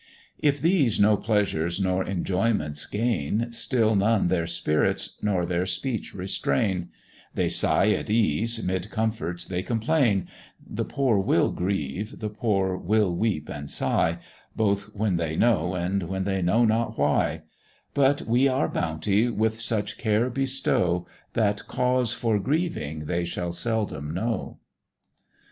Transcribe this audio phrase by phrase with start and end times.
[0.39, 6.89] If these no pleasures nor enjoyments gain, Still none their spirits nor their speech restrain;
[7.35, 10.27] They sigh at ease, 'mid comforts they complain,
[10.65, 14.17] The poor will grieve, the poor will weep and sigh,
[14.55, 17.43] Both when they know, and when they know not why;
[17.93, 24.15] But we our bounty with such care bestow, That cause for grieving they shall seldom
[24.15, 24.57] know.